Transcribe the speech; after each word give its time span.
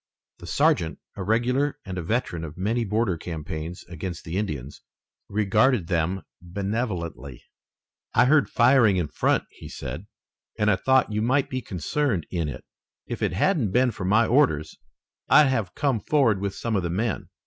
The 0.39 0.47
sergeant, 0.47 0.97
a 1.15 1.21
regular 1.21 1.77
and 1.85 1.95
a 1.95 2.01
veteran 2.01 2.43
of 2.43 2.57
many 2.57 2.83
border 2.83 3.17
campaigns 3.19 3.83
against 3.87 4.23
the 4.23 4.35
Indians, 4.35 4.81
regarded 5.29 5.85
them 5.89 6.23
benevolently. 6.41 7.43
"I 8.15 8.25
heard 8.25 8.49
firing 8.49 8.97
in 8.97 9.09
front," 9.09 9.43
he 9.51 9.69
said, 9.69 10.07
"and 10.57 10.71
I 10.71 10.75
thought 10.75 11.11
you 11.13 11.21
might 11.21 11.51
be 11.51 11.61
concerned 11.61 12.25
in 12.31 12.49
it. 12.49 12.65
If 13.05 13.21
it 13.21 13.33
hadn't 13.33 13.69
been 13.73 13.91
for 13.91 14.05
my 14.05 14.25
orders 14.25 14.75
I'd 15.29 15.49
have 15.49 15.75
come 15.75 15.99
forward 15.99 16.41
with 16.41 16.55
some 16.55 16.75
of 16.75 16.81
the 16.81 16.89
men." 16.89 17.29